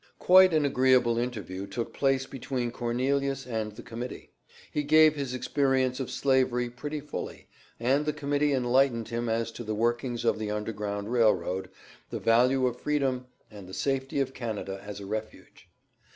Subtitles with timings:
[0.17, 4.31] Quite an agreeable interview took place between Cornelius and the Committee.
[4.71, 7.45] He gave his experience of Slavery pretty fully,
[7.79, 11.69] and the Committee enlightened him as to the workings of the Underground Rail Road,
[12.09, 15.69] the value of freedom, and the safety of Canada as a refuge.